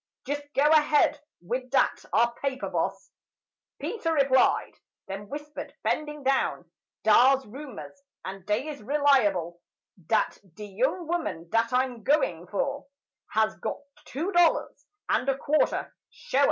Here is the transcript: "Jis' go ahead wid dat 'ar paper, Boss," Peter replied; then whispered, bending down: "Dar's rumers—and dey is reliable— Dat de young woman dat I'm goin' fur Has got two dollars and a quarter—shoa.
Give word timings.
"Jis' 0.25 0.41
go 0.55 0.63
ahead 0.71 1.21
wid 1.41 1.69
dat 1.69 2.05
'ar 2.11 2.33
paper, 2.41 2.69
Boss," 2.71 3.11
Peter 3.79 4.11
replied; 4.13 4.79
then 5.05 5.29
whispered, 5.29 5.75
bending 5.83 6.23
down: 6.23 6.67
"Dar's 7.03 7.45
rumers—and 7.45 8.43
dey 8.47 8.67
is 8.69 8.81
reliable— 8.81 9.61
Dat 10.07 10.39
de 10.55 10.65
young 10.65 11.05
woman 11.07 11.51
dat 11.51 11.71
I'm 11.71 12.01
goin' 12.01 12.47
fur 12.47 12.79
Has 13.33 13.55
got 13.57 13.77
two 14.05 14.31
dollars 14.31 14.87
and 15.07 15.29
a 15.29 15.37
quarter—shoa. 15.37 16.39